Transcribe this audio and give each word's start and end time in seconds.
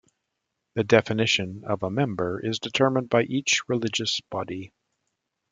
The 0.73 0.83
definition 0.83 1.63
of 1.63 1.83
a 1.83 1.91
member 1.91 2.43
is 2.43 2.57
determined 2.57 3.07
by 3.11 3.21
each 3.21 3.61
religious 3.69 4.19
body. 4.31 4.73